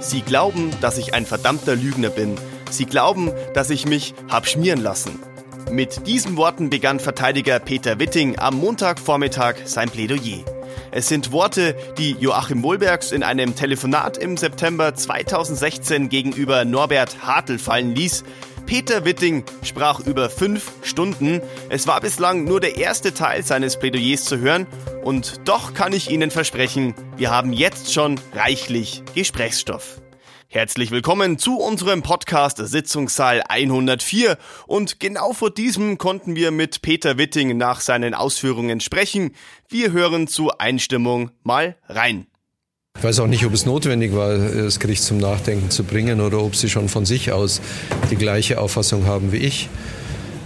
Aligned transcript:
Sie 0.00 0.22
glauben, 0.22 0.70
dass 0.80 0.96
ich 0.96 1.14
ein 1.14 1.26
verdammter 1.26 1.74
Lügner 1.74 2.10
bin. 2.10 2.36
Sie 2.70 2.86
glauben, 2.86 3.32
dass 3.54 3.70
ich 3.70 3.86
mich 3.86 4.14
hab 4.28 4.46
schmieren 4.46 4.80
lassen. 4.80 5.18
Mit 5.70 6.06
diesen 6.06 6.36
Worten 6.36 6.70
begann 6.70 7.00
Verteidiger 7.00 7.58
Peter 7.58 7.98
Witting 7.98 8.38
am 8.38 8.58
Montagvormittag 8.58 9.56
sein 9.64 9.90
Plädoyer. 9.90 10.44
Es 10.90 11.08
sind 11.08 11.32
Worte, 11.32 11.76
die 11.98 12.12
Joachim 12.12 12.62
Wohlbergs 12.62 13.12
in 13.12 13.22
einem 13.22 13.54
Telefonat 13.56 14.16
im 14.16 14.36
September 14.36 14.94
2016 14.94 16.08
gegenüber 16.08 16.64
Norbert 16.64 17.26
Hartl 17.26 17.58
fallen 17.58 17.94
ließ. 17.94 18.24
Peter 18.68 19.06
Witting 19.06 19.44
sprach 19.62 20.00
über 20.00 20.28
fünf 20.28 20.72
Stunden. 20.82 21.40
Es 21.70 21.86
war 21.86 22.02
bislang 22.02 22.44
nur 22.44 22.60
der 22.60 22.76
erste 22.76 23.14
Teil 23.14 23.42
seines 23.42 23.78
Plädoyers 23.78 24.26
zu 24.26 24.40
hören 24.40 24.66
und 25.02 25.40
doch 25.48 25.72
kann 25.72 25.94
ich 25.94 26.10
Ihnen 26.10 26.30
versprechen, 26.30 26.94
wir 27.16 27.30
haben 27.30 27.54
jetzt 27.54 27.94
schon 27.94 28.20
reichlich 28.34 29.02
Gesprächsstoff. 29.14 30.02
Herzlich 30.48 30.90
willkommen 30.90 31.38
zu 31.38 31.58
unserem 31.58 32.02
Podcast 32.02 32.58
Sitzungssaal 32.58 33.42
104 33.48 34.36
und 34.66 35.00
genau 35.00 35.32
vor 35.32 35.50
diesem 35.50 35.96
konnten 35.96 36.36
wir 36.36 36.50
mit 36.50 36.82
Peter 36.82 37.16
Witting 37.16 37.56
nach 37.56 37.80
seinen 37.80 38.12
Ausführungen 38.12 38.80
sprechen. 38.80 39.34
Wir 39.70 39.92
hören 39.92 40.28
zur 40.28 40.60
Einstimmung 40.60 41.30
mal 41.42 41.76
rein. 41.88 42.26
Ich 42.98 43.04
weiß 43.04 43.20
auch 43.20 43.28
nicht, 43.28 43.46
ob 43.46 43.54
es 43.54 43.64
notwendig 43.64 44.12
war, 44.12 44.36
das 44.36 44.80
Gericht 44.80 45.04
zum 45.04 45.18
Nachdenken 45.18 45.70
zu 45.70 45.84
bringen 45.84 46.20
oder 46.20 46.42
ob 46.42 46.56
sie 46.56 46.68
schon 46.68 46.88
von 46.88 47.06
sich 47.06 47.30
aus 47.30 47.60
die 48.10 48.16
gleiche 48.16 48.60
Auffassung 48.60 49.06
haben 49.06 49.30
wie 49.30 49.36
ich. 49.36 49.68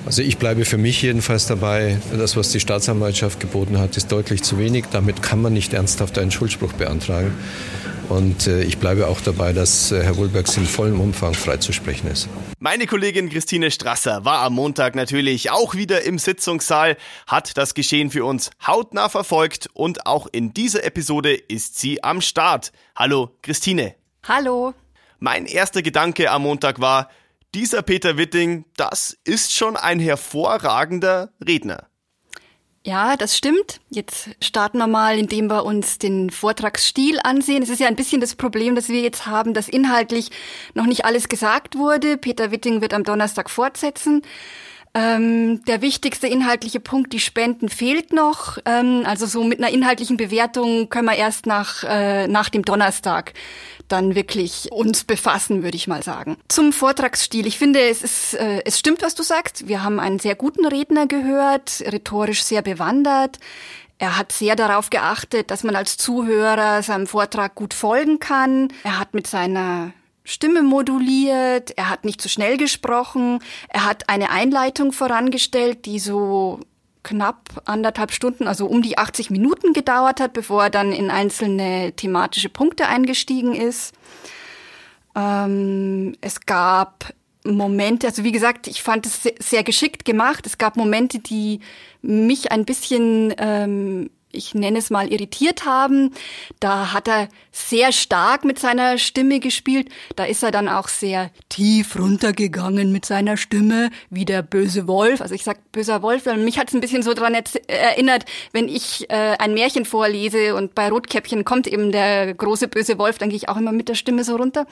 Also 0.04 0.20
ich 0.20 0.36
bleibe 0.36 0.66
für 0.66 0.76
mich 0.76 1.00
jedenfalls 1.00 1.46
dabei, 1.46 1.96
das, 2.14 2.36
was 2.36 2.50
die 2.50 2.60
Staatsanwaltschaft 2.60 3.40
geboten 3.40 3.78
hat, 3.78 3.96
ist 3.96 4.12
deutlich 4.12 4.42
zu 4.42 4.58
wenig. 4.58 4.84
Damit 4.92 5.22
kann 5.22 5.40
man 5.40 5.54
nicht 5.54 5.72
ernsthaft 5.72 6.18
einen 6.18 6.30
Schuldspruch 6.30 6.74
beantragen. 6.74 7.32
Und 8.12 8.46
äh, 8.46 8.62
ich 8.62 8.76
bleibe 8.76 9.08
auch 9.08 9.22
dabei, 9.22 9.54
dass 9.54 9.90
äh, 9.90 10.02
Herr 10.02 10.18
Wohlbergs 10.18 10.58
in 10.58 10.66
vollem 10.66 11.00
Umfang 11.00 11.32
freizusprechen 11.32 12.10
ist. 12.10 12.28
Meine 12.58 12.86
Kollegin 12.86 13.30
Christine 13.30 13.70
Strasser 13.70 14.26
war 14.26 14.40
am 14.40 14.52
Montag 14.52 14.94
natürlich 14.94 15.50
auch 15.50 15.74
wieder 15.74 16.02
im 16.02 16.18
Sitzungssaal, 16.18 16.98
hat 17.26 17.56
das 17.56 17.72
Geschehen 17.72 18.10
für 18.10 18.26
uns 18.26 18.50
hautnah 18.66 19.08
verfolgt 19.08 19.70
und 19.72 20.04
auch 20.04 20.26
in 20.30 20.52
dieser 20.52 20.84
Episode 20.84 21.32
ist 21.32 21.78
sie 21.78 22.04
am 22.04 22.20
Start. 22.20 22.72
Hallo 22.94 23.30
Christine. 23.40 23.94
Hallo. 24.28 24.74
Mein 25.18 25.46
erster 25.46 25.80
Gedanke 25.80 26.30
am 26.30 26.42
Montag 26.42 26.82
war, 26.82 27.08
dieser 27.54 27.80
Peter 27.80 28.18
Witting, 28.18 28.66
das 28.76 29.16
ist 29.24 29.54
schon 29.54 29.74
ein 29.74 29.98
hervorragender 30.00 31.30
Redner. 31.42 31.86
Ja, 32.84 33.16
das 33.16 33.36
stimmt. 33.36 33.80
Jetzt 33.90 34.30
starten 34.40 34.78
wir 34.78 34.88
mal, 34.88 35.16
indem 35.16 35.46
wir 35.48 35.64
uns 35.64 35.98
den 35.98 36.30
Vortragsstil 36.30 37.20
ansehen. 37.22 37.62
Es 37.62 37.68
ist 37.68 37.78
ja 37.78 37.86
ein 37.86 37.94
bisschen 37.94 38.20
das 38.20 38.34
Problem, 38.34 38.74
das 38.74 38.88
wir 38.88 39.02
jetzt 39.02 39.26
haben, 39.26 39.54
dass 39.54 39.68
inhaltlich 39.68 40.30
noch 40.74 40.86
nicht 40.86 41.04
alles 41.04 41.28
gesagt 41.28 41.76
wurde. 41.78 42.16
Peter 42.16 42.50
Witting 42.50 42.80
wird 42.80 42.92
am 42.92 43.04
Donnerstag 43.04 43.50
fortsetzen. 43.50 44.22
Ähm, 44.94 45.64
der 45.64 45.80
wichtigste 45.80 46.26
inhaltliche 46.26 46.78
Punkt, 46.78 47.14
die 47.14 47.20
Spenden, 47.20 47.70
fehlt 47.70 48.12
noch. 48.12 48.58
Ähm, 48.66 49.04
also 49.06 49.24
so 49.24 49.42
mit 49.42 49.58
einer 49.58 49.72
inhaltlichen 49.72 50.18
Bewertung 50.18 50.90
können 50.90 51.06
wir 51.06 51.16
erst 51.16 51.46
nach, 51.46 51.82
äh, 51.84 52.28
nach 52.28 52.50
dem 52.50 52.62
Donnerstag 52.62 53.32
dann 53.88 54.14
wirklich 54.14 54.70
uns 54.70 55.04
befassen, 55.04 55.62
würde 55.62 55.76
ich 55.76 55.88
mal 55.88 56.02
sagen. 56.02 56.36
Zum 56.48 56.72
Vortragsstil. 56.72 57.46
Ich 57.46 57.58
finde, 57.58 57.80
es 57.80 58.02
ist, 58.02 58.34
äh, 58.34 58.62
es 58.64 58.78
stimmt, 58.78 59.02
was 59.02 59.14
du 59.14 59.22
sagst. 59.22 59.66
Wir 59.66 59.82
haben 59.82 59.98
einen 59.98 60.18
sehr 60.18 60.34
guten 60.34 60.66
Redner 60.66 61.06
gehört, 61.06 61.82
rhetorisch 61.86 62.42
sehr 62.42 62.62
bewandert. 62.62 63.38
Er 63.98 64.18
hat 64.18 64.32
sehr 64.32 64.56
darauf 64.56 64.90
geachtet, 64.90 65.50
dass 65.50 65.62
man 65.62 65.76
als 65.76 65.96
Zuhörer 65.96 66.82
seinem 66.82 67.06
Vortrag 67.06 67.54
gut 67.54 67.72
folgen 67.72 68.18
kann. 68.18 68.68
Er 68.82 68.98
hat 68.98 69.14
mit 69.14 69.26
seiner 69.26 69.92
Stimme 70.24 70.62
moduliert, 70.62 71.72
er 71.76 71.90
hat 71.90 72.04
nicht 72.04 72.20
zu 72.20 72.28
so 72.28 72.32
schnell 72.32 72.56
gesprochen, 72.56 73.40
er 73.68 73.84
hat 73.84 74.08
eine 74.08 74.30
Einleitung 74.30 74.92
vorangestellt, 74.92 75.84
die 75.84 75.98
so 75.98 76.60
knapp 77.02 77.62
anderthalb 77.64 78.12
Stunden, 78.12 78.46
also 78.46 78.66
um 78.66 78.82
die 78.82 78.98
80 78.98 79.30
Minuten 79.30 79.72
gedauert 79.72 80.20
hat, 80.20 80.32
bevor 80.32 80.64
er 80.64 80.70
dann 80.70 80.92
in 80.92 81.10
einzelne 81.10 81.92
thematische 81.96 82.48
Punkte 82.48 82.86
eingestiegen 82.86 83.54
ist. 83.54 83.92
Ähm, 85.16 86.16
es 86.20 86.40
gab 86.46 87.12
Momente, 87.44 88.06
also 88.06 88.22
wie 88.22 88.32
gesagt, 88.32 88.68
ich 88.68 88.82
fand 88.82 89.04
es 89.04 89.22
sehr 89.40 89.64
geschickt 89.64 90.04
gemacht. 90.04 90.46
Es 90.46 90.58
gab 90.58 90.76
Momente, 90.76 91.18
die 91.18 91.60
mich 92.00 92.52
ein 92.52 92.64
bisschen 92.64 93.34
ähm, 93.38 94.10
ich 94.32 94.54
nenne 94.54 94.78
es 94.78 94.90
mal, 94.90 95.12
irritiert 95.12 95.64
haben. 95.64 96.12
Da 96.60 96.92
hat 96.92 97.08
er 97.08 97.28
sehr 97.52 97.92
stark 97.92 98.44
mit 98.44 98.58
seiner 98.58 98.98
Stimme 98.98 99.40
gespielt. 99.40 99.88
Da 100.16 100.24
ist 100.24 100.42
er 100.42 100.50
dann 100.50 100.68
auch 100.68 100.88
sehr 100.88 101.30
tief 101.48 101.98
runtergegangen 101.98 102.90
mit 102.92 103.04
seiner 103.04 103.36
Stimme, 103.36 103.90
wie 104.10 104.24
der 104.24 104.42
böse 104.42 104.88
Wolf. 104.88 105.20
Also 105.20 105.34
ich 105.34 105.44
sag 105.44 105.70
böser 105.72 106.02
Wolf, 106.02 106.26
weil 106.26 106.38
mich 106.38 106.58
hat 106.58 106.68
es 106.68 106.74
ein 106.74 106.80
bisschen 106.80 107.02
so 107.02 107.14
dran 107.14 107.34
erinnert, 107.66 108.24
wenn 108.52 108.68
ich 108.68 109.08
äh, 109.10 109.36
ein 109.38 109.54
Märchen 109.54 109.84
vorlese 109.84 110.54
und 110.54 110.74
bei 110.74 110.88
Rotkäppchen 110.88 111.44
kommt 111.44 111.66
eben 111.66 111.92
der 111.92 112.34
große 112.34 112.68
böse 112.68 112.98
Wolf, 112.98 113.18
dann 113.18 113.28
gehe 113.28 113.36
ich 113.36 113.48
auch 113.48 113.56
immer 113.56 113.72
mit 113.72 113.88
der 113.88 113.94
Stimme 113.94 114.24
so 114.24 114.36
runter. 114.36 114.66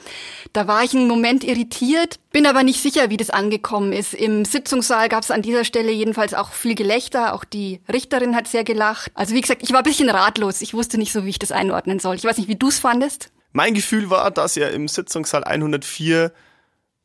Da 0.53 0.67
war 0.67 0.83
ich 0.83 0.95
einen 0.95 1.07
Moment 1.07 1.43
irritiert, 1.43 2.19
bin 2.31 2.45
aber 2.45 2.63
nicht 2.63 2.81
sicher, 2.81 3.09
wie 3.09 3.17
das 3.17 3.29
angekommen 3.29 3.93
ist. 3.93 4.13
Im 4.13 4.45
Sitzungssaal 4.45 5.09
gab 5.09 5.23
es 5.23 5.31
an 5.31 5.41
dieser 5.41 5.65
Stelle 5.65 5.91
jedenfalls 5.91 6.33
auch 6.33 6.51
viel 6.51 6.75
Gelächter. 6.75 7.33
Auch 7.33 7.43
die 7.43 7.81
Richterin 7.91 8.35
hat 8.35 8.47
sehr 8.47 8.63
gelacht. 8.63 9.11
Also 9.13 9.35
wie 9.35 9.41
gesagt, 9.41 9.50
ich 9.59 9.71
war 9.71 9.79
ein 9.79 9.83
bisschen 9.83 10.09
ratlos. 10.09 10.61
Ich 10.61 10.73
wusste 10.73 10.97
nicht 10.97 11.11
so, 11.11 11.25
wie 11.25 11.29
ich 11.29 11.39
das 11.39 11.51
einordnen 11.51 11.99
soll. 11.99 12.15
Ich 12.15 12.23
weiß 12.23 12.37
nicht, 12.37 12.47
wie 12.47 12.55
du 12.55 12.69
es 12.69 12.79
fandest. 12.79 13.31
Mein 13.51 13.73
Gefühl 13.73 14.09
war, 14.09 14.31
dass 14.31 14.55
er 14.57 14.71
im 14.71 14.87
Sitzungssaal 14.87 15.43
104 15.43 16.31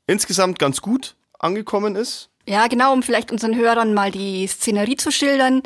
insgesamt 0.06 0.58
ganz 0.58 0.80
gut 0.80 1.16
angekommen 1.38 1.96
ist. 1.96 2.30
Ja, 2.48 2.68
genau, 2.68 2.92
um 2.92 3.02
vielleicht 3.02 3.32
unseren 3.32 3.56
Hörern 3.56 3.92
mal 3.92 4.12
die 4.12 4.46
Szenerie 4.46 4.96
zu 4.96 5.10
schildern. 5.10 5.62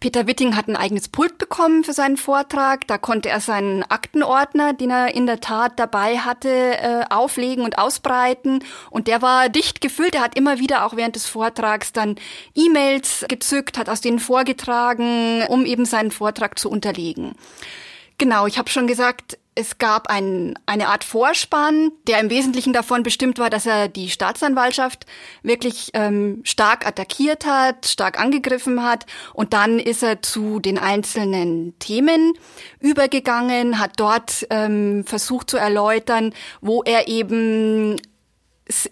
Peter 0.00 0.28
Witting 0.28 0.54
hat 0.54 0.68
ein 0.68 0.76
eigenes 0.76 1.08
Pult 1.08 1.38
bekommen 1.38 1.82
für 1.82 1.92
seinen 1.92 2.16
Vortrag. 2.16 2.86
Da 2.86 2.98
konnte 2.98 3.28
er 3.28 3.40
seinen 3.40 3.82
Aktenordner, 3.82 4.72
den 4.72 4.90
er 4.90 5.14
in 5.14 5.26
der 5.26 5.40
Tat 5.40 5.72
dabei 5.76 6.18
hatte, 6.18 6.48
äh, 6.48 7.04
auflegen 7.10 7.64
und 7.64 7.78
ausbreiten. 7.78 8.60
Und 8.90 9.08
der 9.08 9.22
war 9.22 9.48
dicht 9.48 9.80
gefüllt. 9.80 10.14
Er 10.14 10.22
hat 10.22 10.36
immer 10.36 10.60
wieder 10.60 10.86
auch 10.86 10.94
während 10.94 11.16
des 11.16 11.26
Vortrags 11.26 11.92
dann 11.92 12.16
E-Mails 12.54 13.24
gezückt, 13.28 13.76
hat 13.76 13.88
aus 13.88 14.00
denen 14.00 14.20
vorgetragen, 14.20 15.42
um 15.48 15.66
eben 15.66 15.84
seinen 15.84 16.12
Vortrag 16.12 16.58
zu 16.58 16.70
unterlegen. 16.70 17.34
Genau, 18.18 18.46
ich 18.46 18.58
habe 18.58 18.70
schon 18.70 18.86
gesagt, 18.86 19.38
es 19.58 19.78
gab 19.78 20.06
ein, 20.06 20.56
eine 20.66 20.86
Art 20.86 21.02
Vorspann, 21.02 21.90
der 22.06 22.20
im 22.20 22.30
Wesentlichen 22.30 22.72
davon 22.72 23.02
bestimmt 23.02 23.40
war, 23.40 23.50
dass 23.50 23.66
er 23.66 23.88
die 23.88 24.08
Staatsanwaltschaft 24.08 25.04
wirklich 25.42 25.90
ähm, 25.94 26.42
stark 26.44 26.86
attackiert 26.86 27.44
hat, 27.44 27.86
stark 27.86 28.20
angegriffen 28.20 28.84
hat. 28.84 29.04
Und 29.34 29.52
dann 29.54 29.80
ist 29.80 30.04
er 30.04 30.22
zu 30.22 30.60
den 30.60 30.78
einzelnen 30.78 31.76
Themen 31.80 32.34
übergegangen, 32.78 33.80
hat 33.80 33.94
dort 33.96 34.46
ähm, 34.50 35.04
versucht 35.04 35.50
zu 35.50 35.56
erläutern, 35.56 36.32
wo 36.60 36.84
er 36.84 37.08
eben 37.08 37.96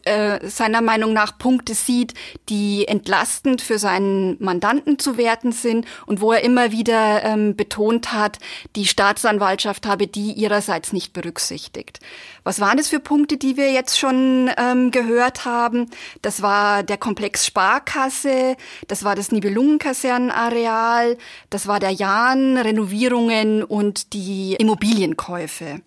äh, 0.04 0.46
seiner 0.48 0.80
Meinung 0.80 1.12
nach 1.12 1.36
Punkte 1.38 1.74
sieht, 1.74 2.14
die 2.48 2.88
entlastend 2.88 3.60
für 3.60 3.78
seinen 3.78 4.42
Mandanten 4.42 4.98
zu 4.98 5.18
werten 5.18 5.52
sind 5.52 5.86
und 6.06 6.20
wo 6.20 6.32
er 6.32 6.42
immer 6.42 6.72
wieder 6.72 7.22
ähm, 7.24 7.56
betont 7.56 8.12
hat, 8.12 8.38
die 8.74 8.86
Staatsanwaltschaft 8.86 9.86
habe 9.86 10.06
die 10.06 10.32
ihrerseits 10.32 10.92
nicht 10.92 11.12
berücksichtigt. 11.12 12.00
Was 12.44 12.60
waren 12.60 12.78
das 12.78 12.88
für 12.88 13.00
Punkte, 13.00 13.36
die 13.36 13.56
wir 13.56 13.72
jetzt 13.72 13.98
schon 13.98 14.50
ähm, 14.56 14.90
gehört 14.90 15.44
haben? 15.44 15.90
Das 16.22 16.42
war 16.42 16.82
der 16.82 16.96
Komplex 16.96 17.44
Sparkasse, 17.44 18.56
das 18.88 19.04
war 19.04 19.14
das 19.14 19.32
Nibelungenkasernenareal, 19.32 21.18
das 21.50 21.66
war 21.66 21.80
der 21.80 21.90
Jahn, 21.90 22.56
Renovierungen 22.56 23.62
und 23.62 24.12
die 24.12 24.54
Immobilienkäufe. 24.54 25.82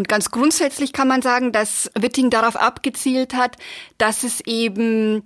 Und 0.00 0.08
ganz 0.08 0.30
grundsätzlich 0.30 0.94
kann 0.94 1.08
man 1.08 1.20
sagen, 1.20 1.52
dass 1.52 1.90
Witting 1.94 2.30
darauf 2.30 2.56
abgezielt 2.56 3.34
hat, 3.34 3.58
dass 3.98 4.22
es 4.22 4.40
eben 4.46 5.22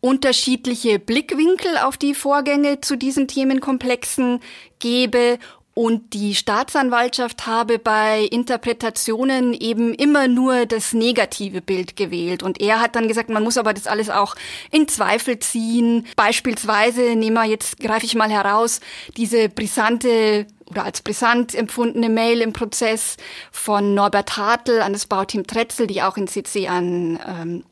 unterschiedliche 0.00 1.00
Blickwinkel 1.00 1.78
auf 1.78 1.96
die 1.96 2.14
Vorgänge 2.14 2.80
zu 2.80 2.94
diesen 2.94 3.26
Themenkomplexen 3.26 4.38
gebe 4.78 5.40
und 5.74 6.14
die 6.14 6.36
Staatsanwaltschaft 6.36 7.48
habe 7.48 7.80
bei 7.80 8.28
Interpretationen 8.30 9.52
eben 9.54 9.92
immer 9.92 10.28
nur 10.28 10.66
das 10.66 10.92
negative 10.92 11.60
Bild 11.60 11.96
gewählt. 11.96 12.44
Und 12.44 12.60
er 12.60 12.80
hat 12.80 12.94
dann 12.94 13.08
gesagt, 13.08 13.28
man 13.28 13.42
muss 13.42 13.58
aber 13.58 13.74
das 13.74 13.88
alles 13.88 14.08
auch 14.08 14.36
in 14.70 14.86
Zweifel 14.86 15.40
ziehen. 15.40 16.06
Beispielsweise, 16.14 17.16
nehmen 17.16 17.34
wir 17.34 17.46
jetzt, 17.46 17.80
greife 17.80 18.06
ich 18.06 18.14
mal 18.14 18.30
heraus, 18.30 18.78
diese 19.16 19.48
brisante 19.48 20.46
oder 20.70 20.84
als 20.84 21.02
brisant 21.02 21.54
empfundene 21.54 22.08
Mail 22.08 22.40
im 22.40 22.52
Prozess 22.52 23.16
von 23.50 23.94
Norbert 23.94 24.36
Hartl 24.36 24.80
an 24.80 24.92
das 24.92 25.06
Bauteam 25.06 25.46
Tretzel, 25.46 25.86
die 25.86 26.02
auch 26.02 26.16
in 26.16 26.26
CC 26.26 26.68
an 26.68 27.18
ähm, 27.26 27.64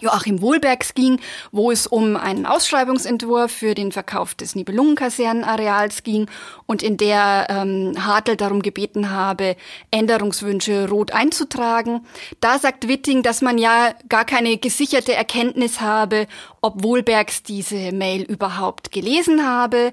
Joachim 0.00 0.40
Wohlbergs 0.40 0.94
ging, 0.94 1.20
wo 1.50 1.70
es 1.70 1.86
um 1.86 2.16
einen 2.16 2.46
Ausschreibungsentwurf 2.46 3.50
für 3.50 3.74
den 3.74 3.90
Verkauf 3.90 4.34
des 4.34 4.54
Nibelungenkasernenareals 4.54 6.04
ging 6.04 6.26
und 6.66 6.82
in 6.82 6.96
der 6.96 7.48
ähm, 7.50 7.94
Hartl 7.98 8.36
darum 8.36 8.62
gebeten 8.62 9.10
habe, 9.10 9.56
Änderungswünsche 9.90 10.88
rot 10.88 11.10
einzutragen. 11.10 12.06
Da 12.40 12.58
sagt 12.58 12.86
Witting, 12.86 13.22
dass 13.22 13.42
man 13.42 13.58
ja 13.58 13.94
gar 14.08 14.24
keine 14.24 14.56
gesicherte 14.58 15.14
Erkenntnis 15.14 15.80
habe, 15.80 16.28
ob 16.60 16.84
Wohlbergs 16.84 17.42
diese 17.42 17.92
Mail 17.92 18.22
überhaupt 18.22 18.92
gelesen 18.92 19.46
habe 19.46 19.92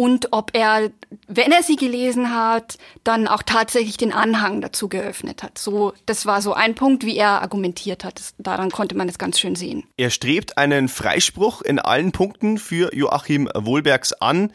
und 0.00 0.28
ob 0.30 0.52
er, 0.54 0.90
wenn 1.28 1.52
er 1.52 1.62
sie 1.62 1.76
gelesen 1.76 2.34
hat, 2.34 2.78
dann 3.04 3.28
auch 3.28 3.42
tatsächlich 3.42 3.98
den 3.98 4.14
Anhang 4.14 4.62
dazu 4.62 4.88
geöffnet 4.88 5.42
hat. 5.42 5.58
So, 5.58 5.92
das 6.06 6.24
war 6.24 6.40
so 6.40 6.54
ein 6.54 6.74
Punkt, 6.74 7.04
wie 7.04 7.18
er 7.18 7.42
argumentiert 7.42 8.02
hat. 8.02 8.18
Das, 8.18 8.32
daran 8.38 8.70
konnte 8.70 8.94
man 8.94 9.10
es 9.10 9.18
ganz 9.18 9.38
schön 9.38 9.56
sehen. 9.56 9.84
Er 9.98 10.08
strebt 10.08 10.56
einen 10.56 10.88
Freispruch 10.88 11.60
in 11.60 11.78
allen 11.78 12.12
Punkten 12.12 12.56
für 12.56 12.94
Joachim 12.94 13.50
Wohlbergs 13.54 14.14
an. 14.14 14.54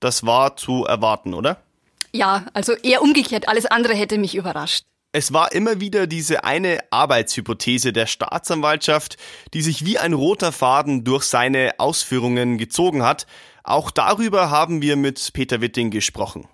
Das 0.00 0.26
war 0.26 0.56
zu 0.56 0.84
erwarten, 0.84 1.34
oder? 1.34 1.62
Ja, 2.10 2.44
also 2.52 2.72
eher 2.72 3.00
umgekehrt. 3.00 3.48
Alles 3.48 3.66
andere 3.66 3.94
hätte 3.94 4.18
mich 4.18 4.34
überrascht. 4.34 4.82
Es 5.12 5.32
war 5.32 5.52
immer 5.52 5.78
wieder 5.78 6.08
diese 6.08 6.42
eine 6.42 6.80
Arbeitshypothese 6.90 7.92
der 7.92 8.08
Staatsanwaltschaft, 8.08 9.18
die 9.52 9.62
sich 9.62 9.84
wie 9.84 9.98
ein 9.98 10.14
roter 10.14 10.50
Faden 10.50 11.04
durch 11.04 11.22
seine 11.22 11.74
Ausführungen 11.78 12.58
gezogen 12.58 13.04
hat. 13.04 13.28
Auch 13.64 13.90
darüber 13.90 14.50
haben 14.50 14.82
wir 14.82 14.94
mit 14.94 15.30
Peter 15.32 15.62
Witting 15.62 15.90
gesprochen. 15.90 16.46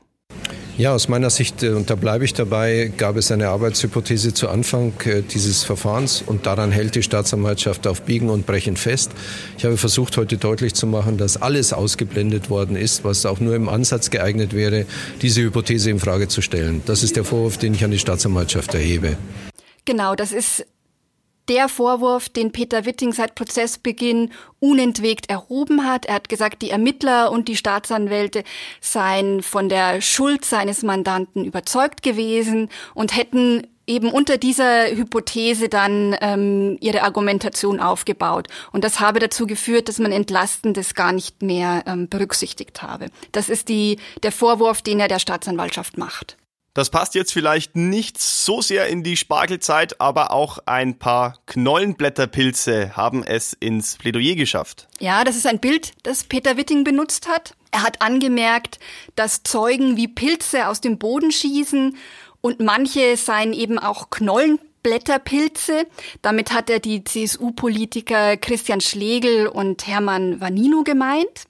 Ja, 0.79 0.95
aus 0.95 1.09
meiner 1.09 1.29
Sicht, 1.29 1.63
äh, 1.65 1.71
und 1.71 1.91
da 1.91 1.97
bleibe 1.97 2.25
ich 2.25 2.33
dabei, 2.33 2.91
gab 2.97 3.17
es 3.17 3.33
eine 3.33 3.49
Arbeitshypothese 3.49 4.33
zu 4.33 4.49
Anfang 4.49 4.95
äh, 5.05 5.21
dieses 5.21 5.65
Verfahrens 5.65 6.23
und 6.25 6.47
daran 6.47 6.71
hält 6.71 6.95
die 6.95 7.03
Staatsanwaltschaft 7.03 7.89
auf 7.89 8.03
Biegen 8.03 8.31
und 8.31 8.47
Brechen 8.47 8.77
fest. 8.77 9.11
Ich 9.59 9.65
habe 9.65 9.77
versucht, 9.77 10.17
heute 10.17 10.39
deutlich 10.39 10.73
zu 10.73 10.87
machen, 10.87 11.19
dass 11.19 11.43
alles 11.43 11.73
ausgeblendet 11.73 12.49
worden 12.49 12.77
ist, 12.77 13.05
was 13.05 13.27
auch 13.27 13.41
nur 13.41 13.57
im 13.57 13.69
Ansatz 13.69 14.11
geeignet 14.11 14.55
wäre, 14.55 14.87
diese 15.21 15.43
Hypothese 15.43 15.91
in 15.91 15.99
Frage 15.99 16.29
zu 16.29 16.41
stellen. 16.41 16.81
Das 16.87 17.03
ist 17.03 17.17
der 17.17 17.25
Vorwurf, 17.25 17.59
den 17.59 17.75
ich 17.75 17.85
an 17.85 17.91
die 17.91 17.99
Staatsanwaltschaft 17.99 18.73
erhebe. 18.73 19.19
Genau, 19.85 20.15
das 20.15 20.31
ist 20.33 20.65
der 21.51 21.69
Vorwurf, 21.69 22.29
den 22.29 22.53
Peter 22.53 22.87
Witting 22.87 23.13
seit 23.13 23.35
Prozessbeginn 23.35 24.31
unentwegt 24.61 25.29
erhoben 25.29 25.85
hat. 25.85 26.07
Er 26.07 26.15
hat 26.15 26.29
gesagt, 26.29 26.63
die 26.63 26.71
Ermittler 26.71 27.33
und 27.33 27.49
die 27.49 27.57
Staatsanwälte 27.57 28.45
seien 28.81 29.43
von 29.43 29.69
der 29.69 30.01
Schuld 30.01 30.45
seines 30.45 30.85
Mandanten 30.85 31.45
überzeugt 31.45 32.05
gewesen 32.05 32.69
und 32.95 33.17
hätten 33.17 33.67
eben 33.89 34.13
unter 34.13 34.39
dieser 34.39 34.87
Hypothese 34.91 35.69
dann 35.69 36.17
ähm, 36.21 36.79
ihre 36.81 37.03
Argumentation 37.03 37.81
aufgebaut. 37.81 38.47
Und 38.71 38.85
das 38.85 39.01
habe 39.01 39.19
dazu 39.19 39.49
geführt, 39.49 39.89
dass 39.89 39.99
man 39.99 40.13
Entlastendes 40.13 40.95
gar 40.95 41.13
nicht 41.13 41.43
mehr 41.43 41.83
ähm, 41.87 42.09
berücksichtigt 42.09 42.81
habe. 42.83 43.07
Das 43.33 43.49
ist 43.49 43.69
die, 43.69 43.99
der 44.23 44.31
Vorwurf, 44.31 44.83
den 44.83 45.01
er 45.01 45.09
der 45.09 45.19
Staatsanwaltschaft 45.19 45.99
macht. 45.99 46.37
Das 46.81 46.89
passt 46.89 47.15
jetzt 47.15 47.35
vielleicht 47.35 47.77
nicht 47.77 48.19
so 48.19 48.63
sehr 48.63 48.87
in 48.87 49.03
die 49.03 49.19
Spargelzeit, 49.19 50.01
aber 50.01 50.31
auch 50.31 50.61
ein 50.65 50.99
paar 50.99 51.35
Knollenblätterpilze 51.45 52.97
haben 52.97 53.23
es 53.23 53.53
ins 53.53 53.99
Plädoyer 53.99 54.35
geschafft. 54.35 54.89
Ja, 54.99 55.23
das 55.25 55.37
ist 55.37 55.47
ein 55.47 55.59
Bild, 55.59 55.93
das 56.05 56.25
Peter 56.25 56.57
Witting 56.57 56.83
benutzt 56.83 57.29
hat. 57.29 57.55
Er 57.71 57.83
hat 57.83 58.01
angemerkt, 58.01 58.79
dass 59.15 59.43
Zeugen 59.43 59.99
wie 59.99 60.09
Pilze 60.09 60.69
aus 60.69 60.81
dem 60.81 60.97
Boden 60.97 61.31
schießen 61.31 61.99
und 62.41 62.61
manche 62.61 63.19
seien 63.19 63.53
eben 63.53 63.79
auch 63.79 64.09
Knollenblätterpilze. 64.09 65.87
Damit 66.23 66.51
hat 66.51 66.71
er 66.71 66.81
die 66.81 67.05
CSU-Politiker 67.05 68.39
Christian 68.39 68.81
Schlegel 68.81 69.49
und 69.49 69.87
Hermann 69.87 70.41
Vanino 70.41 70.83
gemeint. 70.83 71.45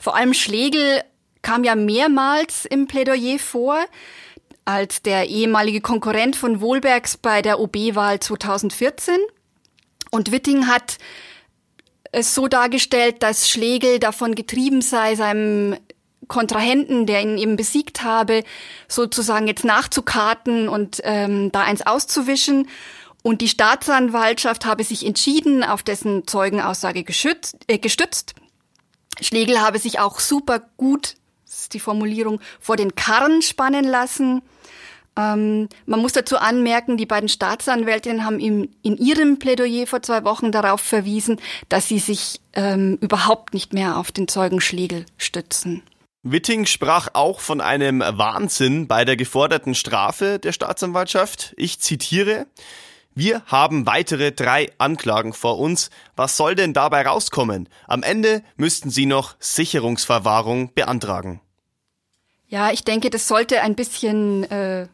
Vor 0.00 0.16
allem 0.16 0.34
Schlegel 0.34 1.04
kam 1.42 1.62
ja 1.62 1.76
mehrmals 1.76 2.64
im 2.64 2.88
Plädoyer 2.88 3.38
vor 3.38 3.78
als 4.68 5.00
der 5.00 5.30
ehemalige 5.30 5.80
Konkurrent 5.80 6.36
von 6.36 6.60
Wohlbergs 6.60 7.16
bei 7.16 7.40
der 7.40 7.58
OB-Wahl 7.58 8.20
2014. 8.20 9.16
Und 10.10 10.30
Witting 10.30 10.66
hat 10.66 10.98
es 12.12 12.34
so 12.34 12.48
dargestellt, 12.48 13.22
dass 13.22 13.48
Schlegel 13.48 13.98
davon 13.98 14.34
getrieben 14.34 14.82
sei, 14.82 15.14
seinem 15.14 15.78
Kontrahenten, 16.26 17.06
der 17.06 17.22
ihn 17.22 17.38
eben 17.38 17.56
besiegt 17.56 18.02
habe, 18.02 18.44
sozusagen 18.88 19.46
jetzt 19.46 19.64
nachzukarten 19.64 20.68
und 20.68 21.00
ähm, 21.02 21.50
da 21.50 21.62
eins 21.62 21.86
auszuwischen. 21.86 22.68
Und 23.22 23.40
die 23.40 23.48
Staatsanwaltschaft 23.48 24.66
habe 24.66 24.84
sich 24.84 25.06
entschieden, 25.06 25.64
auf 25.64 25.82
dessen 25.82 26.26
Zeugenaussage 26.26 27.04
geschützt, 27.04 27.56
äh, 27.68 27.78
gestützt. 27.78 28.34
Schlegel 29.22 29.62
habe 29.62 29.78
sich 29.78 29.98
auch 29.98 30.20
super 30.20 30.60
gut, 30.76 31.16
das 31.46 31.60
ist 31.60 31.74
die 31.74 31.80
Formulierung, 31.80 32.38
vor 32.60 32.76
den 32.76 32.94
Karren 32.94 33.40
spannen 33.40 33.86
lassen. 33.86 34.42
Ähm, 35.18 35.68
man 35.84 36.00
muss 36.00 36.12
dazu 36.12 36.38
anmerken, 36.38 36.96
die 36.96 37.06
beiden 37.06 37.28
Staatsanwältinnen 37.28 38.24
haben 38.24 38.38
ihm 38.38 38.68
in 38.82 38.96
ihrem 38.96 39.40
Plädoyer 39.40 39.86
vor 39.86 40.00
zwei 40.00 40.22
Wochen 40.24 40.52
darauf 40.52 40.80
verwiesen, 40.80 41.40
dass 41.68 41.88
sie 41.88 41.98
sich 41.98 42.40
ähm, 42.52 42.98
überhaupt 43.00 43.52
nicht 43.52 43.72
mehr 43.72 43.96
auf 43.96 44.12
den 44.12 44.28
Zeugen 44.28 44.60
Schlegel 44.60 45.06
stützen. 45.16 45.82
Witting 46.22 46.66
sprach 46.66 47.08
auch 47.14 47.40
von 47.40 47.60
einem 47.60 48.00
Wahnsinn 48.00 48.86
bei 48.86 49.04
der 49.04 49.16
geforderten 49.16 49.74
Strafe 49.74 50.38
der 50.38 50.52
Staatsanwaltschaft. 50.52 51.54
Ich 51.56 51.80
zitiere. 51.80 52.46
Wir 53.14 53.42
haben 53.46 53.86
weitere 53.86 54.30
drei 54.30 54.70
Anklagen 54.78 55.32
vor 55.32 55.58
uns. 55.58 55.90
Was 56.14 56.36
soll 56.36 56.54
denn 56.54 56.72
dabei 56.72 57.02
rauskommen? 57.02 57.68
Am 57.88 58.04
Ende 58.04 58.44
müssten 58.56 58.90
Sie 58.90 59.06
noch 59.06 59.34
Sicherungsverwahrung 59.40 60.72
beantragen. 60.74 61.40
Ja, 62.46 62.70
ich 62.70 62.84
denke, 62.84 63.10
das 63.10 63.26
sollte 63.26 63.62
ein 63.62 63.74
bisschen 63.74 64.44
äh, 64.50 64.86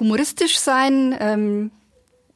humoristisch 0.00 0.58
sein. 0.58 1.16
Ähm, 1.18 1.70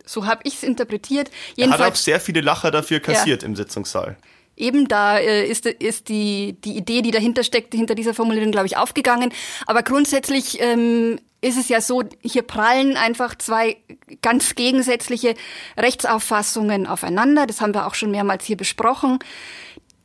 so 0.05 0.27
habe 0.27 0.43
ich 0.45 0.55
es 0.55 0.63
interpretiert. 0.63 1.31
Jedenfalls, 1.57 1.81
er 1.81 1.87
hat 1.87 1.93
auch 1.93 1.97
sehr 1.97 2.21
viele 2.21 2.41
Lacher 2.41 2.71
dafür 2.71 3.01
kassiert 3.01 3.43
ja. 3.43 3.49
im 3.49 3.57
Sitzungssaal. 3.57 4.17
Eben 4.57 4.87
da 4.87 5.19
äh, 5.19 5.47
ist, 5.47 5.67
ist 5.67 6.09
die, 6.09 6.57
die 6.65 6.77
Idee, 6.77 7.03
die 7.03 7.11
dahinter 7.11 7.43
steckt, 7.43 7.75
hinter 7.75 7.95
dieser 7.95 8.15
Formulierung, 8.15 8.53
glaube 8.53 8.67
ich, 8.67 8.77
aufgegangen. 8.77 9.33
Aber 9.67 9.83
grundsätzlich 9.83 10.61
ähm, 10.61 11.19
ist 11.41 11.59
es 11.59 11.69
ja 11.69 11.81
so, 11.81 12.03
hier 12.21 12.43
prallen 12.43 12.97
einfach 12.97 13.37
zwei 13.37 13.79
ganz 14.21 14.55
gegensätzliche 14.55 15.35
Rechtsauffassungen 15.77 16.87
aufeinander. 16.87 17.47
Das 17.47 17.61
haben 17.61 17.75
wir 17.75 17.87
auch 17.87 17.95
schon 17.95 18.11
mehrmals 18.11 18.45
hier 18.45 18.57
besprochen. 18.57 19.19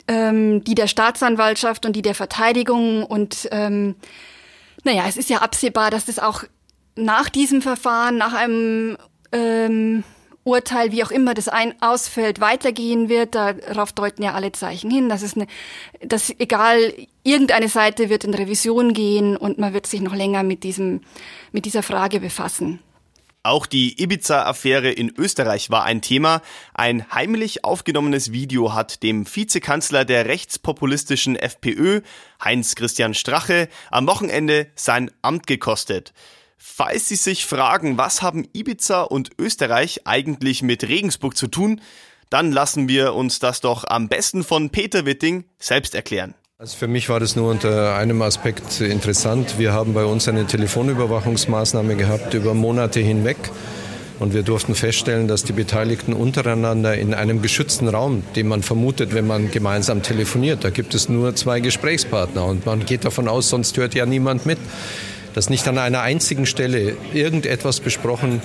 Ähm, 0.08 0.64
die 0.64 0.76
der 0.76 0.88
Staatsanwaltschaft 0.88 1.86
und 1.86 1.94
die 1.94 2.02
der 2.02 2.16
Verteidigung. 2.16 3.04
Und 3.04 3.50
ähm, 3.52 3.96
naja, 4.86 5.04
es 5.08 5.18
ist 5.18 5.30
ja 5.30 5.40
absehbar, 5.40 5.92
dass 5.92 6.06
das 6.06 6.18
auch 6.18 6.46
nach 6.98 7.30
diesem 7.30 7.62
Verfahren, 7.62 8.18
nach 8.18 8.34
einem 8.34 8.98
ähm, 9.32 10.04
Urteil, 10.44 10.92
wie 10.92 11.04
auch 11.04 11.12
immer 11.12 11.34
das 11.34 11.50
ein 11.50 11.76
ausfällt, 11.82 12.40
weitergehen 12.40 13.10
wird. 13.10 13.36
Darauf 13.36 13.92
deuten 13.92 14.24
ja 14.24 14.34
alle 14.34 14.54
Zeichen 14.54 14.90
hin. 14.90 15.10
Das 15.10 15.22
ist 15.22 15.36
eine, 15.36 15.48
dass 16.02 16.34
egal, 16.40 16.94
irgendeine 17.24 17.68
Seite 17.68 18.10
wird 18.10 18.24
in 18.24 18.34
Revision 18.34 18.94
gehen 18.94 19.36
und 19.36 19.60
man 19.60 19.74
wird 19.74 19.88
sich 19.88 20.02
noch 20.02 20.16
länger 20.16 20.44
mit 20.44 20.64
diesem, 20.64 21.02
mit 21.52 21.66
dieser 21.66 21.84
Frage 21.84 22.22
befassen. 22.22 22.80
Auch 23.44 23.66
die 23.66 24.02
Ibiza-Affäre 24.02 24.92
in 24.92 25.14
Österreich 25.16 25.70
war 25.70 25.84
ein 25.84 26.02
Thema. 26.02 26.42
Ein 26.74 27.10
heimlich 27.14 27.64
aufgenommenes 27.64 28.34
Video 28.34 28.74
hat 28.74 29.04
dem 29.04 29.26
Vizekanzler 29.26 30.04
der 30.04 30.26
rechtspopulistischen 30.26 31.38
FPÖ, 31.38 32.02
Heinz 32.44 32.76
Christian 32.76 33.14
Strache, 33.14 33.70
am 33.90 34.06
Wochenende 34.08 34.68
sein 34.76 35.12
Amt 35.22 35.48
gekostet. 35.48 36.14
Falls 36.58 37.08
Sie 37.08 37.16
sich 37.16 37.46
fragen, 37.46 37.98
was 37.98 38.22
haben 38.22 38.48
Ibiza 38.54 39.04
und 39.04 39.30
Österreich 39.40 40.02
eigentlich 40.06 40.64
mit 40.64 40.84
Regensburg 40.88 41.38
zu 41.38 41.48
tun, 41.48 41.82
dann 42.30 42.52
lassen 42.52 42.90
wir 42.90 43.14
uns 43.14 43.40
das 43.40 43.62
doch 43.62 43.84
am 43.88 44.10
besten 44.10 44.44
von 44.44 44.70
Peter 44.70 45.06
Witting 45.06 45.46
selbst 45.60 45.96
erklären. 45.96 46.34
Also 46.60 46.76
für 46.76 46.88
mich 46.88 47.08
war 47.08 47.20
das 47.20 47.36
nur 47.36 47.52
unter 47.52 47.96
einem 47.96 48.24
Aspekt 48.24 48.82
interessant. 48.82 49.60
Wir 49.60 49.74
haben 49.74 49.94
bei 49.94 50.06
uns 50.06 50.28
eine 50.28 50.48
Telefonüberwachungsmaßnahme 50.48 51.96
gehabt 51.96 52.34
über 52.34 52.56
Monate 52.56 53.00
hinweg. 53.00 53.38
Und 54.20 54.34
wir 54.34 54.42
durften 54.42 54.74
feststellen, 54.74 55.28
dass 55.28 55.44
die 55.44 55.54
Beteiligten 55.54 56.14
untereinander 56.14 56.96
in 56.96 57.14
einem 57.14 57.44
geschützten 57.44 57.88
Raum, 57.88 58.24
den 58.36 58.48
man 58.48 58.64
vermutet, 58.64 59.14
wenn 59.14 59.28
man 59.28 59.52
gemeinsam 59.52 60.02
telefoniert, 60.02 60.64
da 60.64 60.72
gibt 60.72 60.96
es 60.96 61.08
nur 61.08 61.36
zwei 61.36 61.60
Gesprächspartner 61.60 62.44
und 62.44 62.66
man 62.66 62.84
geht 62.84 63.06
davon 63.06 63.28
aus, 63.28 63.50
sonst 63.50 63.78
hört 63.78 63.94
ja 63.94 64.08
niemand 64.08 64.48
mit 64.48 64.58
dass 65.38 65.52
nicht 65.52 65.68
an 65.68 65.78
einer 65.78 66.02
einzigen 66.02 66.48
Stelle 66.48 66.98
irgendetwas 67.14 67.80
besprochen 67.80 68.42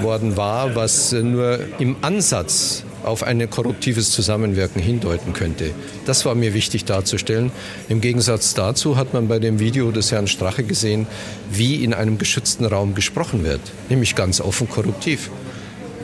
worden 0.00 0.36
war, 0.36 0.74
was 0.74 1.12
nur 1.12 1.60
im 1.78 1.94
Ansatz 2.02 2.82
auf 3.04 3.22
ein 3.22 3.48
korruptives 3.48 4.10
Zusammenwirken 4.10 4.82
hindeuten 4.82 5.34
könnte. 5.34 5.70
Das 6.04 6.24
war 6.24 6.34
mir 6.34 6.52
wichtig 6.52 6.84
darzustellen. 6.84 7.52
Im 7.88 8.00
Gegensatz 8.00 8.54
dazu 8.54 8.96
hat 8.96 9.14
man 9.14 9.28
bei 9.28 9.38
dem 9.38 9.60
Video 9.60 9.92
des 9.92 10.10
Herrn 10.10 10.26
Strache 10.26 10.64
gesehen, 10.64 11.06
wie 11.48 11.84
in 11.84 11.94
einem 11.94 12.18
geschützten 12.18 12.64
Raum 12.64 12.96
gesprochen 12.96 13.44
wird, 13.44 13.60
nämlich 13.88 14.16
ganz 14.16 14.40
offen 14.40 14.68
korruptiv. 14.68 15.30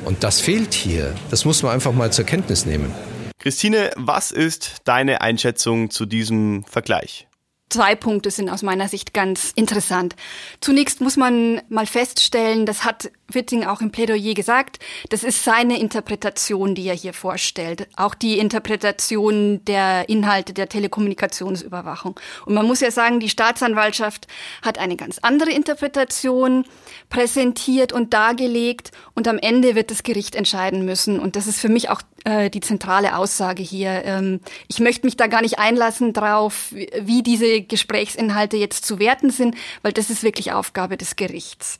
Und 0.04 0.22
das 0.22 0.40
fehlt 0.40 0.72
hier. 0.72 1.16
Das 1.32 1.46
muss 1.46 1.64
man 1.64 1.72
einfach 1.72 1.92
mal 1.92 2.12
zur 2.12 2.26
Kenntnis 2.26 2.64
nehmen. 2.64 2.94
Christine, 3.40 3.90
was 3.96 4.30
ist 4.30 4.76
deine 4.84 5.20
Einschätzung 5.20 5.90
zu 5.90 6.06
diesem 6.06 6.62
Vergleich? 6.62 7.26
Zwei 7.70 7.94
Punkte 7.94 8.30
sind 8.30 8.48
aus 8.48 8.62
meiner 8.62 8.88
Sicht 8.88 9.12
ganz 9.12 9.52
interessant. 9.54 10.16
Zunächst 10.60 11.00
muss 11.00 11.16
man 11.16 11.60
mal 11.68 11.86
feststellen, 11.86 12.64
das 12.64 12.84
hat 12.84 13.10
Witting 13.30 13.64
auch 13.64 13.80
im 13.80 13.90
Plädoyer 13.90 14.34
gesagt, 14.34 14.78
das 15.10 15.22
ist 15.22 15.44
seine 15.44 15.78
Interpretation, 15.78 16.74
die 16.74 16.86
er 16.86 16.94
hier 16.94 17.12
vorstellt. 17.12 17.86
Auch 17.96 18.14
die 18.14 18.38
Interpretation 18.38 19.64
der 19.66 20.08
Inhalte 20.08 20.54
der 20.54 20.68
Telekommunikationsüberwachung. 20.68 22.18
Und 22.46 22.54
man 22.54 22.66
muss 22.66 22.80
ja 22.80 22.90
sagen, 22.90 23.20
die 23.20 23.28
Staatsanwaltschaft 23.28 24.26
hat 24.62 24.78
eine 24.78 24.96
ganz 24.96 25.18
andere 25.18 25.50
Interpretation 25.50 26.64
präsentiert 27.10 27.92
und 27.92 28.14
dargelegt 28.14 28.92
und 29.14 29.28
am 29.28 29.38
Ende 29.38 29.74
wird 29.74 29.90
das 29.90 30.02
Gericht 30.02 30.34
entscheiden 30.34 30.84
müssen. 30.84 31.20
Und 31.20 31.36
das 31.36 31.46
ist 31.46 31.60
für 31.60 31.68
mich 31.68 31.90
auch 31.90 32.00
äh, 32.24 32.50
die 32.50 32.60
zentrale 32.60 33.16
Aussage 33.16 33.62
hier. 33.62 34.04
Ähm, 34.04 34.40
ich 34.68 34.80
möchte 34.80 35.06
mich 35.06 35.16
da 35.16 35.26
gar 35.26 35.42
nicht 35.42 35.58
einlassen 35.58 36.12
drauf, 36.12 36.72
wie 36.72 37.22
diese 37.22 37.60
Gesprächsinhalte 37.62 38.56
jetzt 38.56 38.84
zu 38.86 38.98
werten 38.98 39.30
sind, 39.30 39.54
weil 39.82 39.92
das 39.92 40.10
ist 40.10 40.22
wirklich 40.22 40.52
Aufgabe 40.52 40.96
des 40.96 41.16
Gerichts. 41.16 41.78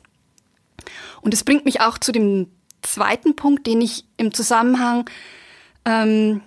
Und 1.21 1.35
es 1.35 1.45
bringt 1.45 1.65
mich 1.65 1.81
auch 1.81 1.99
zu 1.99 2.13
dem 2.13 2.49
zweiten 2.83 3.37
Punkt, 3.37 3.67
den 3.67 3.81
ich 3.81 4.05
im 4.17 4.33
Zusammenhang 4.33 5.09
ähm, 5.85 6.43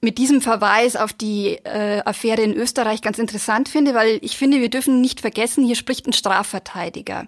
mit 0.00 0.18
diesem 0.18 0.40
Verweis 0.40 0.94
auf 0.96 1.12
die 1.12 1.58
äh, 1.64 2.02
Affäre 2.04 2.42
in 2.42 2.54
Österreich 2.54 3.02
ganz 3.02 3.18
interessant 3.18 3.68
finde, 3.68 3.94
weil 3.94 4.18
ich 4.22 4.36
finde, 4.36 4.60
wir 4.60 4.70
dürfen 4.70 5.00
nicht 5.00 5.20
vergessen, 5.20 5.64
hier 5.64 5.74
spricht 5.74 6.06
ein 6.06 6.12
Strafverteidiger, 6.12 7.26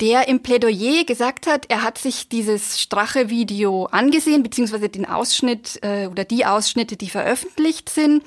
der 0.00 0.28
im 0.28 0.42
Plädoyer 0.42 1.04
gesagt 1.04 1.46
hat, 1.46 1.66
er 1.68 1.82
hat 1.82 1.98
sich 1.98 2.28
dieses 2.28 2.80
Strache-Video 2.80 3.86
angesehen, 3.86 4.42
beziehungsweise 4.42 4.88
den 4.88 5.06
Ausschnitt 5.06 5.78
äh, 5.82 6.06
oder 6.06 6.24
die 6.24 6.44
Ausschnitte, 6.46 6.96
die 6.96 7.10
veröffentlicht 7.10 7.88
sind. 7.88 8.24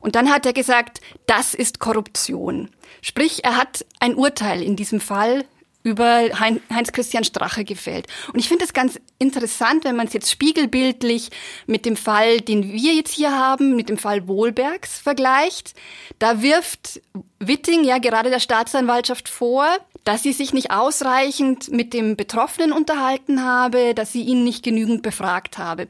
Und 0.00 0.16
dann 0.16 0.32
hat 0.32 0.46
er 0.46 0.52
gesagt, 0.52 1.00
das 1.26 1.54
ist 1.54 1.78
Korruption. 1.78 2.70
Sprich, 3.02 3.44
er 3.44 3.56
hat 3.56 3.84
ein 4.00 4.14
Urteil 4.14 4.62
in 4.62 4.74
diesem 4.74 5.00
Fall 5.00 5.44
über 5.82 6.28
Heinz-Christian 6.38 7.24
Strache 7.24 7.64
gefällt. 7.64 8.06
Und 8.32 8.38
ich 8.38 8.48
finde 8.48 8.64
es 8.64 8.72
ganz 8.72 9.00
interessant, 9.18 9.84
wenn 9.84 9.96
man 9.96 10.06
es 10.06 10.12
jetzt 10.12 10.30
spiegelbildlich 10.30 11.30
mit 11.66 11.86
dem 11.86 11.96
Fall, 11.96 12.40
den 12.40 12.72
wir 12.72 12.94
jetzt 12.94 13.12
hier 13.12 13.32
haben, 13.32 13.74
mit 13.76 13.88
dem 13.88 13.98
Fall 13.98 14.28
Wohlbergs 14.28 14.98
vergleicht. 14.98 15.74
Da 16.18 16.42
wirft 16.42 17.00
Witting 17.38 17.84
ja 17.84 17.98
gerade 17.98 18.30
der 18.30 18.40
Staatsanwaltschaft 18.40 19.28
vor, 19.28 19.66
dass 20.04 20.22
sie 20.22 20.32
sich 20.32 20.52
nicht 20.52 20.70
ausreichend 20.70 21.70
mit 21.70 21.94
dem 21.94 22.16
Betroffenen 22.16 22.72
unterhalten 22.72 23.44
habe, 23.44 23.94
dass 23.94 24.12
sie 24.12 24.22
ihn 24.22 24.42
nicht 24.44 24.64
genügend 24.64 25.02
befragt 25.02 25.58
habe. 25.58 25.88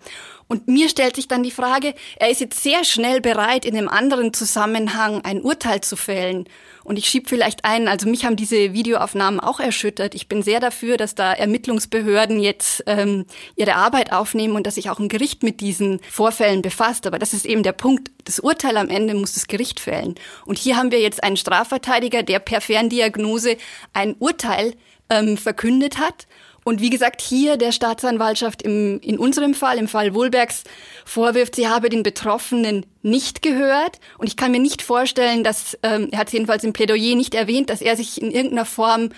Und 0.53 0.69
mir 0.69 0.91
stellt 0.91 1.17
sich 1.17 1.29
dann 1.29 1.43
die 1.43 1.51
Frage, 1.51 1.95
er 2.17 2.29
ist 2.29 2.43
jetzt 2.43 2.63
sehr 2.63 2.85
schnell 2.85 3.23
bereit, 3.23 3.65
in 3.65 3.75
einem 3.75 3.89
anderen 3.89 4.35
Zusammenhang 4.35 5.25
ein 5.25 5.41
Urteil 5.41 5.81
zu 5.81 5.97
fällen. 5.97 6.47
Und 6.85 6.99
ich 6.99 7.09
schieb 7.09 7.31
vielleicht 7.31 7.65
ein, 7.65 7.89
also 7.89 8.07
mich 8.07 8.27
haben 8.27 8.37
diese 8.37 8.75
Videoaufnahmen 8.75 9.41
auch 9.41 9.61
erschüttert. 9.61 10.15
Ich 10.15 10.29
bin 10.29 10.43
sehr 10.43 10.61
dafür, 10.61 10.99
dass 10.99 11.15
da 11.15 11.33
Ermittlungsbehörden 11.33 12.39
jetzt 12.39 12.85
ähm, 12.87 13.25
ihre 13.57 13.77
Arbeit 13.77 14.13
aufnehmen 14.13 14.55
und 14.55 14.67
dass 14.67 14.75
sich 14.75 14.91
auch 14.91 14.99
ein 14.99 15.09
Gericht 15.09 15.43
mit 15.43 15.63
diesen 15.63 16.01
Vorfällen 16.11 16.61
befasst. 16.61 17.07
Aber 17.07 17.19
das 17.19 17.33
ist 17.33 17.47
eben 17.47 17.63
der 17.63 17.73
Punkt. 17.73 18.11
Das 18.27 18.39
Urteil 18.39 18.77
am 18.77 18.91
Ende 18.91 19.15
muss 19.15 19.33
das 19.33 19.47
Gericht 19.47 19.81
fällen. 19.81 20.17
Und 20.45 20.59
hier 20.59 20.77
haben 20.77 20.93
wir 20.93 21.01
jetzt 21.01 21.25
einen 21.25 21.39
Strafverteidiger, 21.39 22.23
der 22.23 22.41
per 22.41 22.61
Ferndiagnose 22.61 23.57
ein 23.95 24.17
Urteil 24.19 24.75
ähm, 25.09 25.39
verkündet 25.39 25.97
hat 25.97 26.27
und 26.65 26.81
wie 26.81 26.91
gesagt, 26.91 27.21
hier 27.21 27.57
der 27.57 27.73
Staatsanwaltschaft 27.73 28.63
im, 28.63 29.01
in 29.01 29.19
unserem 29.19 29.55
Fall, 29.55 29.79
im 29.79 29.89
Fall 29.89 30.15
Wohlbergs, 30.15 30.63
vorwirft, 31.05 31.57
sie 31.57 31.69
habe 31.69 31.89
den 31.89 32.05
Betroffenen 32.05 32.87
nicht 33.03 33.43
gehört. 33.43 33.99
Und 34.19 34.29
ich 34.29 34.37
kann 34.37 34.53
mir 34.53 34.61
nicht 34.61 34.83
vorstellen, 34.83 35.43
dass, 35.43 35.77
ähm, 35.83 36.09
er 36.13 36.21
hat 36.21 36.29
es 36.29 36.33
jedenfalls 36.33 36.63
im 36.63 36.73
Plädoyer 36.73 37.17
nicht 37.17 37.35
erwähnt, 37.35 37.69
dass 37.69 37.83
er 37.83 37.97
sich 37.97 38.23
in 38.23 38.31
irgendeiner 38.31 38.65
Form 38.65 39.09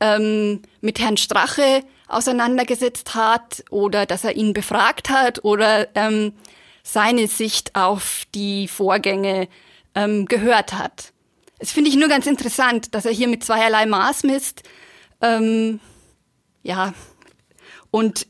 ähm, 0.00 0.60
mit 0.82 0.98
Herrn 0.98 1.16
Strache 1.16 1.82
auseinandergesetzt 2.06 3.14
hat 3.14 3.64
oder 3.70 4.04
dass 4.04 4.24
er 4.24 4.36
ihn 4.36 4.52
befragt 4.52 5.08
hat 5.08 5.44
oder 5.44 5.88
ähm, 5.94 6.32
seine 6.82 7.28
Sicht 7.28 7.76
auf 7.76 8.24
die 8.34 8.68
Vorgänge 8.68 9.48
ähm, 9.94 10.26
gehört 10.26 10.74
hat. 10.74 11.12
Das 11.58 11.70
finde 11.70 11.90
ich 11.90 11.96
nur 11.96 12.08
ganz 12.08 12.26
interessant, 12.26 12.94
dass 12.94 13.06
er 13.06 13.12
hier 13.12 13.28
mit 13.28 13.44
zweierlei 13.44 13.86
Maß 13.86 14.24
misst. 14.24 14.62
Ähm, 15.20 15.78
ja, 16.62 16.94
und 17.90 18.26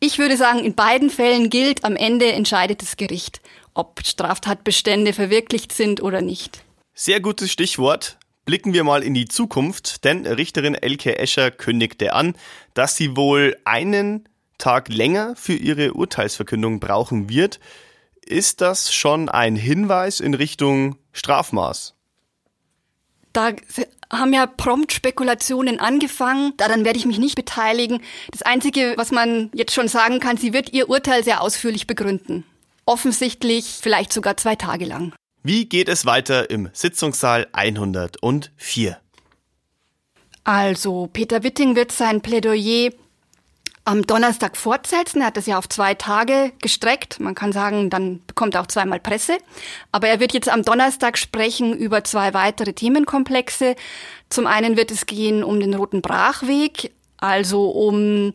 ich 0.00 0.18
würde 0.18 0.36
sagen, 0.36 0.60
in 0.60 0.74
beiden 0.74 1.10
Fällen 1.10 1.50
gilt, 1.50 1.84
am 1.84 1.96
Ende 1.96 2.32
entscheidet 2.32 2.82
das 2.82 2.96
Gericht, 2.96 3.40
ob 3.74 4.00
Straftatbestände 4.04 5.12
verwirklicht 5.12 5.72
sind 5.72 6.02
oder 6.02 6.20
nicht. 6.20 6.64
Sehr 6.94 7.20
gutes 7.20 7.50
Stichwort. 7.50 8.18
Blicken 8.44 8.74
wir 8.74 8.84
mal 8.84 9.02
in 9.02 9.14
die 9.14 9.26
Zukunft, 9.26 10.04
denn 10.04 10.26
Richterin 10.26 10.74
Elke 10.74 11.18
Escher 11.18 11.50
kündigte 11.50 12.12
an, 12.12 12.36
dass 12.74 12.96
sie 12.96 13.16
wohl 13.16 13.56
einen 13.64 14.28
Tag 14.58 14.88
länger 14.88 15.34
für 15.36 15.54
ihre 15.54 15.94
Urteilsverkündung 15.94 16.78
brauchen 16.78 17.28
wird. 17.30 17.58
Ist 18.24 18.60
das 18.60 18.92
schon 18.92 19.28
ein 19.28 19.56
Hinweis 19.56 20.20
in 20.20 20.34
Richtung 20.34 20.96
Strafmaß? 21.12 21.94
Da 23.32 23.52
haben 24.12 24.32
ja 24.32 24.46
prompt 24.46 24.92
Spekulationen 24.92 25.80
angefangen. 25.80 26.52
Daran 26.56 26.84
werde 26.84 26.98
ich 26.98 27.06
mich 27.06 27.18
nicht 27.18 27.34
beteiligen. 27.34 28.00
Das 28.30 28.42
Einzige, 28.42 28.94
was 28.96 29.10
man 29.10 29.50
jetzt 29.54 29.72
schon 29.74 29.88
sagen 29.88 30.20
kann, 30.20 30.36
sie 30.36 30.52
wird 30.52 30.72
ihr 30.72 30.88
Urteil 30.88 31.24
sehr 31.24 31.40
ausführlich 31.40 31.86
begründen. 31.86 32.44
Offensichtlich 32.86 33.78
vielleicht 33.80 34.12
sogar 34.12 34.36
zwei 34.36 34.56
Tage 34.56 34.84
lang. 34.84 35.12
Wie 35.42 35.66
geht 35.66 35.88
es 35.88 36.06
weiter 36.06 36.50
im 36.50 36.70
Sitzungssaal 36.72 37.46
104? 37.52 38.98
Also, 40.44 41.08
Peter 41.12 41.42
Witting 41.42 41.76
wird 41.76 41.92
sein 41.92 42.20
Plädoyer 42.20 42.90
am 43.84 44.06
Donnerstag 44.06 44.56
fortsetzen. 44.56 45.20
Er 45.20 45.28
hat 45.28 45.36
das 45.36 45.46
ja 45.46 45.58
auf 45.58 45.68
zwei 45.68 45.94
Tage 45.94 46.52
gestreckt. 46.60 47.20
Man 47.20 47.34
kann 47.34 47.52
sagen, 47.52 47.90
dann 47.90 48.22
bekommt 48.26 48.54
er 48.54 48.62
auch 48.62 48.66
zweimal 48.66 48.98
Presse. 48.98 49.36
Aber 49.92 50.08
er 50.08 50.20
wird 50.20 50.32
jetzt 50.32 50.48
am 50.48 50.62
Donnerstag 50.62 51.18
sprechen 51.18 51.76
über 51.76 52.02
zwei 52.04 52.32
weitere 52.32 52.72
Themenkomplexe. 52.72 53.76
Zum 54.30 54.46
einen 54.46 54.76
wird 54.76 54.90
es 54.90 55.06
gehen 55.06 55.44
um 55.44 55.60
den 55.60 55.74
Roten 55.74 56.00
Brachweg, 56.00 56.92
also 57.18 57.70
um 57.70 58.32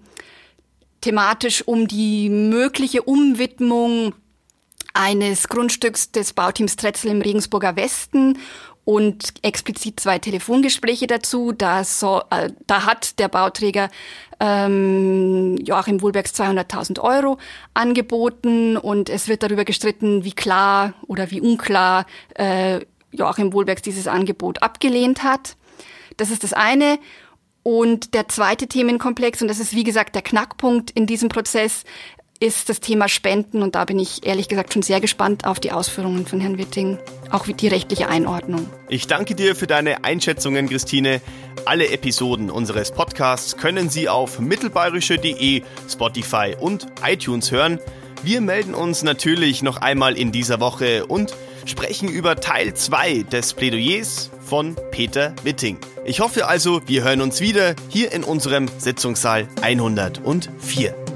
thematisch 1.01 1.67
um 1.67 1.87
die 1.87 2.29
mögliche 2.29 3.01
Umwidmung 3.01 4.13
eines 4.93 5.47
Grundstücks 5.47 6.11
des 6.11 6.33
Bauteams 6.33 6.75
Tretzel 6.75 7.11
im 7.11 7.21
Regensburger 7.21 7.75
Westen 7.75 8.37
und 8.85 9.33
explizit 9.43 9.99
zwei 9.99 10.19
Telefongespräche 10.19 11.07
dazu. 11.07 11.51
Da, 11.51 11.83
so, 11.83 12.21
äh, 12.29 12.49
da 12.67 12.85
hat 12.85 13.19
der 13.19 13.27
Bauträger 13.27 13.89
ähm, 14.39 15.57
Joachim 15.57 16.01
Wohlbergs 16.01 16.33
200.000 16.33 16.99
Euro 16.99 17.37
angeboten 17.73 18.77
und 18.77 19.09
es 19.09 19.27
wird 19.27 19.43
darüber 19.43 19.65
gestritten, 19.65 20.23
wie 20.23 20.31
klar 20.31 20.93
oder 21.07 21.29
wie 21.31 21.41
unklar 21.41 22.05
äh, 22.35 22.79
Joachim 23.11 23.53
Wohlbergs 23.53 23.81
dieses 23.81 24.07
Angebot 24.07 24.61
abgelehnt 24.61 25.23
hat. 25.23 25.55
Das 26.17 26.31
ist 26.31 26.43
das 26.43 26.53
eine. 26.53 26.99
Und 27.61 28.13
der 28.13 28.27
zweite 28.29 28.67
Themenkomplex, 28.67 29.41
und 29.41 29.47
das 29.47 29.59
ist 29.59 29.75
wie 29.75 29.83
gesagt 29.83 30.15
der 30.15 30.21
Knackpunkt 30.21 30.91
in 30.91 31.05
diesem 31.05 31.29
Prozess, 31.29 31.83
ist 32.41 32.69
das 32.69 32.79
Thema 32.79 33.09
Spenden 33.09 33.61
und 33.61 33.75
da 33.75 33.83
bin 33.83 33.99
ich 33.99 34.25
ehrlich 34.25 34.47
gesagt 34.47 34.73
schon 34.73 34.81
sehr 34.81 35.01
gespannt 35.01 35.45
auf 35.45 35.59
die 35.59 35.73
Ausführungen 35.73 36.25
von 36.25 36.39
Herrn 36.39 36.57
Witting, 36.57 36.97
auch 37.31 37.45
die 37.45 37.67
rechtliche 37.67 38.07
Einordnung. 38.07 38.69
Ich 38.87 39.07
danke 39.07 39.35
dir 39.35 39.55
für 39.55 39.67
deine 39.67 40.05
Einschätzungen, 40.05 40.69
Christine. 40.69 41.21
Alle 41.65 41.89
Episoden 41.89 42.49
unseres 42.49 42.91
Podcasts 42.91 43.57
können 43.57 43.89
Sie 43.89 44.07
auf 44.07 44.39
mittelbayerische.de, 44.39 45.63
Spotify 45.89 46.55
und 46.57 46.87
iTunes 47.05 47.51
hören. 47.51 47.79
Wir 48.23 48.39
melden 48.39 48.73
uns 48.73 49.03
natürlich 49.03 49.61
noch 49.61 49.77
einmal 49.77 50.17
in 50.17 50.31
dieser 50.31 50.61
Woche 50.61 51.05
und 51.05 51.35
sprechen 51.65 52.07
über 52.07 52.37
Teil 52.37 52.73
2 52.73 53.23
des 53.23 53.53
Plädoyers 53.53 54.29
von 54.41 54.75
Peter 54.91 55.33
Witting. 55.43 55.77
Ich 56.05 56.21
hoffe 56.21 56.47
also, 56.47 56.81
wir 56.87 57.03
hören 57.03 57.21
uns 57.21 57.41
wieder 57.41 57.75
hier 57.89 58.13
in 58.13 58.23
unserem 58.23 58.67
Sitzungssaal 58.77 59.47
104. 59.61 61.08